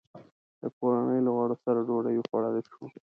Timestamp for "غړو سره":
1.37-1.85